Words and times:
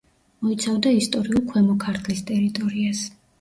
მოიცავდა 0.45 0.93
ისტორიულ 0.99 1.43
ქვემო 1.51 1.75
ქართლის 1.85 2.25
ტერიტორიას. 2.33 3.05